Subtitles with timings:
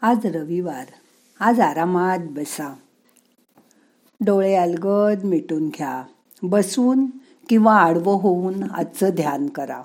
[0.00, 0.84] आज रविवार.
[1.40, 2.74] आज आरामात बसा.
[4.20, 6.04] डोळे अलगद मिटून घ्या.
[6.42, 7.06] बसून
[7.48, 9.82] किंवा आडवं होऊन आजचं ध्यान करा.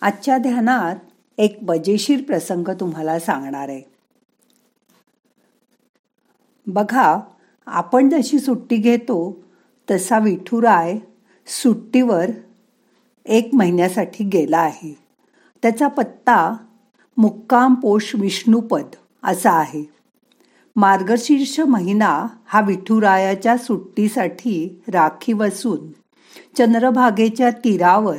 [0.00, 0.96] आजच्या ध्यानात
[1.38, 3.82] एक मजेशीर प्रसंग तुम्हाला सांगणार आहे.
[6.66, 7.20] बघा
[7.66, 9.42] आपण जशी सुट्टी घेतो
[9.90, 10.98] तसा विठुराय
[11.46, 12.30] सुट्टीवर
[13.26, 14.98] एक महिन्यासाठी गेला आहे.
[15.62, 16.56] त्याचा पत्ता
[17.16, 19.84] मुक्काम पोष विष्णुपद असा आहे.
[20.76, 25.90] मार्गशीर्ष महिना हा विठुरायाच्या सुट्टीसाठी राखी असून
[26.58, 28.18] चंद्रभागेच्या तीरावर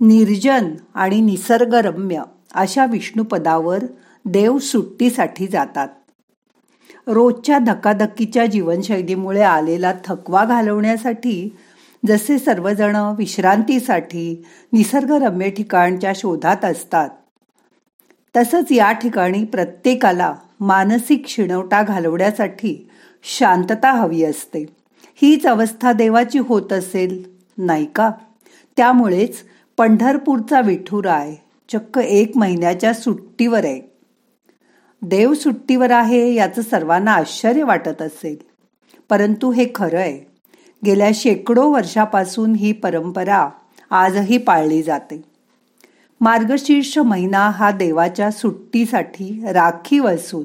[0.00, 2.22] निर्जन आणि निसर्गरम्य
[2.54, 3.84] अशा विष्णुपदावर
[4.24, 5.88] देव सुट्टीसाठी जातात.
[7.06, 11.56] रोजच्या धकाधकीच्या जीवनशैलीमुळे आलेला थकवा घालवण्यासाठी
[12.06, 17.08] जसे सर्वजण विश्रांतीसाठी निसर्गरम्य ठिकाणच्या शोधात असतात
[18.36, 22.90] तसंच या ठिकाणी प्रत्येकाला मानसिक शिणवटा घालवण्यासाठी
[23.22, 24.66] शांतता हवी असते.
[25.16, 28.10] हीच अवस्था देवाची होत असेल नाही का?
[28.76, 29.36] त्यामुळेच
[29.76, 31.34] पंढरपूरचा विठुराय
[31.72, 33.80] चक्क एक महिन्याच्या सुट्टीवर आहे.
[35.02, 38.36] देव सुट्टीवर आहे याचं सर्वांना आश्चर्य वाटत असेल.
[39.08, 40.30] परंतु हे खरं आहे.
[40.86, 43.48] गेल्या शेकडो वर्षापासून ही परंपरा
[43.90, 45.29] आजही पाळली जाते.
[46.20, 50.44] मार्गशीर्ष महिना हा देवाच्या सुट्टीसाठी राखीव असून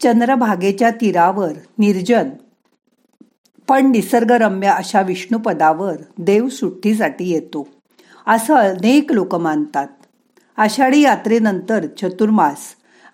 [0.00, 2.28] चंद्रभागेच्या तीरावर निर्जन
[3.68, 7.66] पण निसर्गरम्य अशा विष्णुपदावर देव सुट्टीसाठी येतो
[8.26, 9.86] असं अनेक लोक मानतात.
[10.58, 12.58] आषाढी यात्रेनंतर चतुर्मास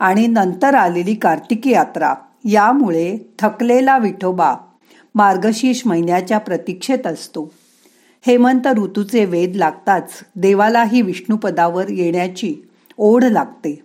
[0.00, 4.55] आणि नंतर आलेली कार्तिकी यात्रा यामुळे थकलेला विठोबा
[5.15, 7.50] मार्गशीर्ष महिन्याच्या प्रतीक्षेत असतो.
[8.27, 12.55] हेमंत ऋतूचे वेद लागताच देवालाही विष्णुपदावर येण्याची
[12.98, 13.83] ओढ लागते.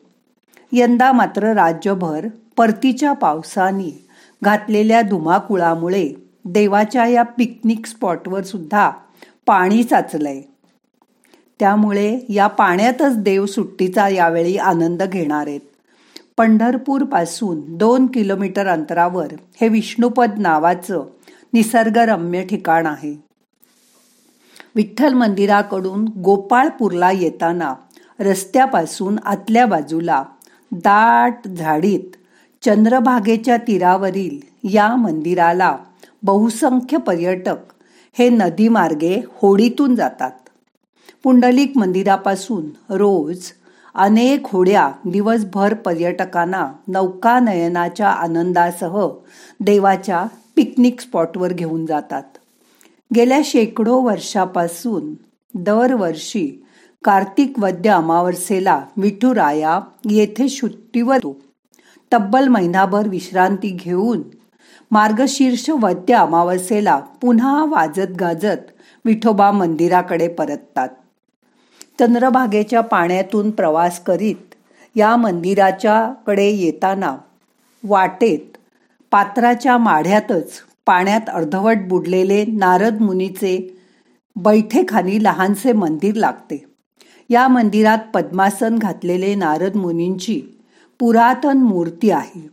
[0.71, 2.27] यंदा मात्र राज्यभर
[2.57, 4.05] परतीच्या पावसाने
[4.43, 6.09] घातलेल्या धुमाकुळामुळे
[6.45, 8.91] देवाच्या या पिकनिक स्पॉटवर सुद्धा
[9.45, 10.41] पाणी साचलंय.
[11.59, 15.59] त्यामुळे या पाण्यातच देव सुट्टीचा यावेळी आनंद घेणार आहेत.
[16.37, 19.27] पंढरपूरपासून दोन किलोमीटर अंतरावर
[19.61, 21.03] हे विष्णुपद नावाचं
[21.53, 23.26] निसर्गरम्य ठिकाण आहे.
[24.77, 27.73] विठ्ठल मंदिराकडून गोपाळपूरला येताना
[28.19, 30.23] रस्त्यापासून आतल्या बाजूला
[30.71, 32.15] दाट झाडीत
[32.65, 35.77] चंद्रभागेच्या तीरावरील या मंदिराला
[36.23, 37.55] बहुसंख्य पर्यटक
[38.17, 40.31] हे नदीमार्गे होडीतून जातात.
[41.23, 43.41] पुंडलिक मंदिरापासून रोज
[43.95, 49.07] अनेक होड्या दिवसभर पर्यटकांना नौकानयनाच्या आनंदासह
[49.59, 52.36] देवाच्या पिकनिक स्पॉटवर घेऊन जातात.
[53.15, 55.13] गेल्या शेकडो वर्षापासून
[55.53, 56.63] दरवर्षी
[57.03, 59.79] कार्तिक वद्य अमावस्येला विठुराया
[60.09, 61.19] येथे सुट्टीवर
[62.13, 64.21] तब्बल महिनाभर विश्रांती घेऊन
[64.91, 68.71] मार्गशीर्ष वद्य अमावस्येला पुन्हा वाजत गाजत
[69.05, 70.89] विठोबा मंदिराकडे परततात.
[71.99, 74.55] चंद्रभागेच्या पाण्यातून प्रवास करीत
[74.95, 77.17] या मंदिराच्या कडे येताना
[77.83, 78.57] वाटेत
[79.11, 80.51] पात्राच्या माढ्यातच
[80.87, 83.81] पाण्यात अर्धवट बुडलेले नारद मुनीचे
[84.35, 86.65] बैठेखानी लहानसे मंदिर लागते.
[87.29, 90.41] या मंदिरात पद्मासन घातलेले नारद मुनींची
[90.99, 92.49] पुरातन मूर्ती आहे.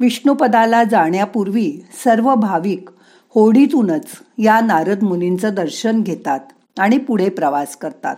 [0.00, 1.72] विष्णुपदाला जाण्यापूर्वी
[2.04, 2.88] सर्व भाविक
[3.34, 4.06] होडीतूनच
[4.38, 6.40] या नारद मुनींचं दर्शन घेतात
[6.78, 8.16] आणि पुढे प्रवास करतात.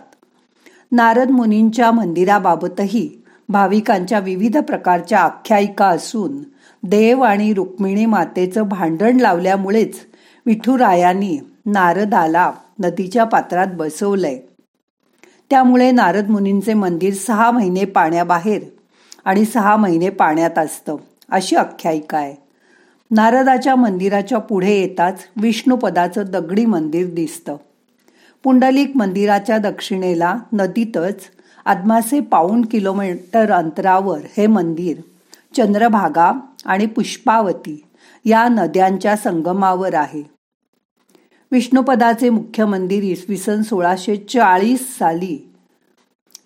[0.91, 6.37] नारद मुनींच्या मंदिराबाबतही भाविकांच्या विविध प्रकारच्या आख्यायिका असून
[6.83, 9.95] देव आणि रुक्मिणी मातेचं भांडण लावल्यामुळेच
[10.45, 14.39] विठुरायांनी नारदाला नदीच्या पात्रात बसवलंय.
[15.49, 18.61] त्यामुळे नारद मुनींचे मंदिर सहा महिने पाण्याबाहेर
[19.25, 20.95] आणि सहा महिने पाण्यात असतं
[21.29, 22.35] अशी आख्यायिका आहे.
[23.11, 27.55] नारदाच्या मंदिराच्या पुढे येताच विष्णुपदाचं दगडी मंदिर दिसतं.
[28.43, 31.15] पुंडलिक मंदिराच्या दक्षिणेला नदीतच
[31.65, 34.97] आदमासे पाऊण किलोमीटर अंतरावर हे मंदिर
[35.55, 37.83] चंद्रभागा आणि पुष्पावती
[38.25, 40.23] या नद्यांच्या संगमावर आहे.
[41.51, 45.37] विष्णुपदाचे मुख्य मंदिर इसवी सन सोळाशे चाळीस साली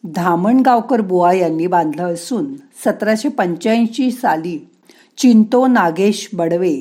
[0.04, 4.58] धामणगावकर बुवा यांनी बांधलं असून सतराशे पंच्याऐंशी साली
[5.18, 6.76] चिंतो नागेश बडवे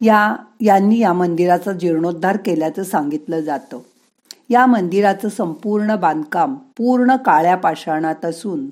[0.00, 3.78] या यांनी या मंदिराचा जीर्णोद्धार केल्याचं सांगितलं जातं.
[4.50, 8.66] या मंदिराचं संपूर्ण बांधकाम पूर्ण काळ्या पाषाणात असून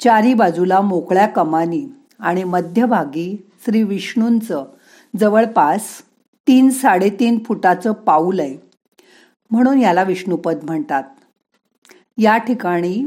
[0.00, 1.86] चारी बाजूला मोकळ्या कमानी
[2.20, 4.64] आणि मध्यभागी श्री विष्णूंचं
[5.18, 6.02] जवळपास
[6.48, 8.56] तीन साडेतीन फुटाचं पाऊल आहे.
[9.50, 11.02] म्हणून याला विष्णुपद म्हणतात.
[12.18, 13.06] या ठिकाणी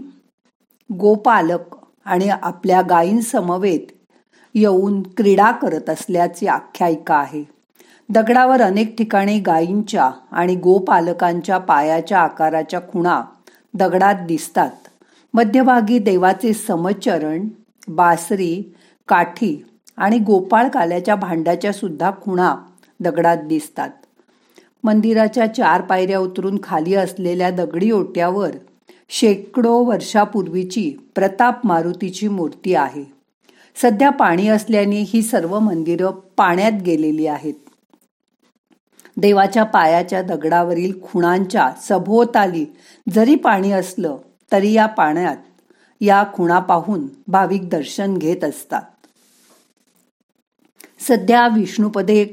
[0.99, 1.75] गोपालक
[2.05, 3.91] आणि आपल्या गायींसमवेत
[4.55, 7.43] येऊन क्रीडा करत असल्याची आख्यायिका आहे.
[8.09, 13.21] दगडावर अनेक ठिकाणी गायींच्या आणि गोपालकांच्या पायाच्या आकाराच्या खुणा
[13.73, 14.71] दगडात दिसतात.
[15.33, 17.47] मध्यभागी देवाचे समचरण
[17.87, 18.75] बासरी
[19.07, 19.63] काठी
[19.97, 22.55] आणि गोपाळ काल्याच्या भांड्याच्या सुद्धा खुणा
[22.99, 23.89] दगडात दिसतात.
[24.83, 28.51] मंदिराच्या चार पायऱ्या उतरून खाली असलेल्या दगडी ओट्यावर
[29.09, 33.03] शेकडो वर्षापूर्वीची प्रताप मारुतीची मूर्ती आहे.
[33.81, 37.53] सध्या पाणी असल्याने ही सर्व मंदिरं पाण्यात गेलेली आहेत.
[39.17, 42.65] देवाच्या पायाच्या दगडावरील खुणांच्या सभोवताली
[43.13, 44.17] जरी पाणी असलं
[44.51, 45.37] तरी या पाण्यात
[46.01, 48.81] या खुणा पाहून भाविक दर्शन घेत असतात.
[51.07, 52.25] सध्या विष्णुपदे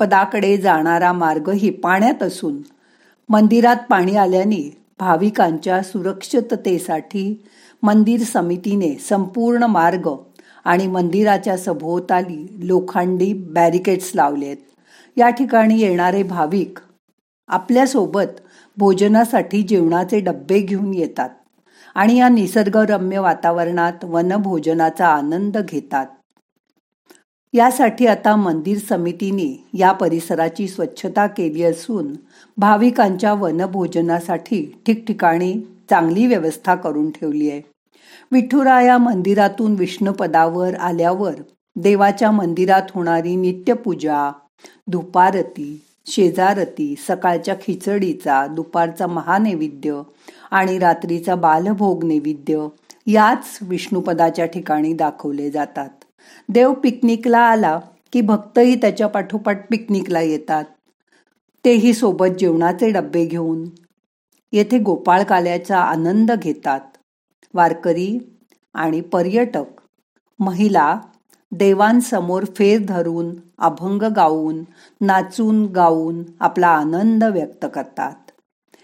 [0.00, 1.50] पदाकडे जाणारा मार्ग
[1.82, 2.60] पाण्यात असून
[3.28, 4.60] मंदिरात पाणी आल्याने
[5.00, 7.42] भाविकांच्या सुरक्षिततेसाठी
[7.82, 10.08] मंदिर समितीने संपूर्ण मार्ग
[10.64, 14.56] आणि मंदिराच्या सभोवताली लोखंडी बॅरिकेड्स लावले आहेत.
[15.16, 16.78] या ठिकाणी येणारे भाविक
[17.48, 18.40] आपल्यासोबत
[18.76, 21.30] भोजनासाठी जेवणाचे डब्बे घेऊन येतात
[21.94, 26.06] आणि या निसर्गरम्य वातावरणात वनभोजनाचा आनंद घेतात.
[27.54, 32.12] यासाठी आता मंदिर समितीने या परिसराची स्वच्छता केली असून
[32.56, 35.52] भाविकांच्या वनभोजनासाठी ठिकठिकाणी
[35.90, 37.60] चांगली व्यवस्था करून ठेवली आहे.
[38.32, 41.34] विठुराया मंदिरातून विष्णुपदावर आल्यावर
[41.76, 44.30] देवाच्या मंदिरात होणारी नित्यपूजा
[44.90, 50.00] धुपारती शेजारती सकाळच्या खिचडीचा दुपारचा महानैवेद्य
[50.50, 52.66] आणि रात्रीचा बालभोग नैवेद्य
[53.06, 55.88] याच विष्णुपदाच्या ठिकाणी दाखवले जातात.
[56.48, 57.80] देव पिकनिकला आला
[58.12, 60.64] की भक्तही त्याच्या पाठोपाठ पिकनिकला येतात.
[61.64, 63.68] तेही सोबत जेवणाचे डब्बे घेऊन.
[64.52, 66.80] येथे गोपाळ काल्याचा आनंद घेतात.
[67.54, 68.18] वारकरी
[68.74, 69.64] आणि पर्यटक
[70.38, 71.00] महिला
[71.52, 74.64] देवांसमोर फेर धरून अभंग गाऊन
[75.00, 78.30] नाचून गाऊन आपला आनंद व्यक्त करतात.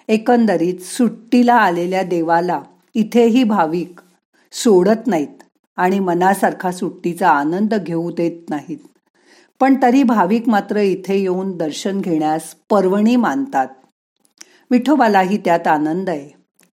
[0.09, 2.63] एकंदरीत सुट्टीला आलेल्या देवाला
[2.95, 4.01] इथेही भाविक
[4.53, 5.48] सोडत नाहीत.
[5.79, 8.79] आणि मनासारखा सुट्टीचा आनंद घेऊ देत नाहीत.
[9.61, 13.67] पण तरी भाविक मात्र इथे येऊन दर्शन घेण्यास पर्वणी मानतात.
[14.71, 16.31] विठोबालाही त्यात आनंद आहे.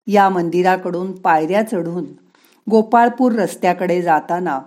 [0.07, 2.05] या मंदिराकडून पायऱ्या चढून
[2.69, 4.59] गोपाळपूर रस्त्याकडे जाताना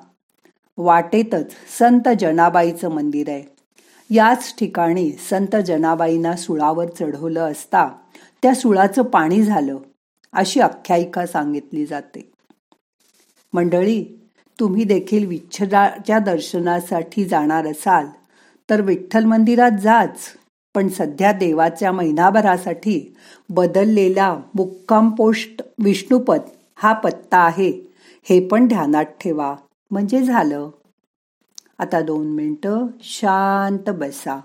[0.79, 3.45] वाटेतच संत जनाबाईचं मंदिर आहे.
[4.11, 7.89] याच ठिकाणी संत जनाबाईंना सुळावर चढवलं असता
[8.43, 9.77] त्या सुळाचं पाणी झालं
[10.33, 12.31] अशी आख्यायिका सांगितली जाते.
[13.53, 14.23] मंडळी
[14.61, 18.07] तुम्ही देखील विच्छदाच्या दर्शनासाठी जाणार असाल
[18.71, 20.19] तर विठ्ठल मंदिरात जाच.
[20.75, 23.17] पण सध्या देवाच्या महिनाभरासाठी
[23.51, 26.41] बदललेला मुक्काम पोस्ट विष्णुपद
[26.77, 27.71] हा पत्ता आहे.
[28.25, 29.57] हे पण ध्यानात ठेवा.
[29.91, 30.71] म्हणजे झालं.
[31.79, 34.41] आता दोन मिनटं शांत बसा.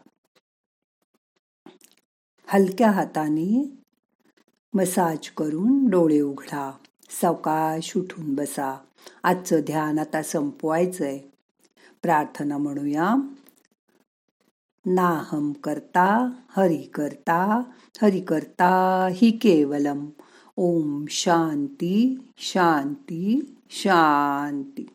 [2.47, 3.71] हलक्या हाताने
[4.73, 6.77] मसाज करून डोळे उघडा.
[7.09, 8.85] सावकाश उठून बसा.
[9.23, 11.19] आजचं ध्यान आता संपवायचंय.
[12.01, 13.15] प्रार्थना म्हणूया.
[14.85, 17.63] नाहम करता हरि करता
[18.01, 20.05] हरि करता हि केवलम.
[20.57, 24.94] ओम शांती शांती शांती.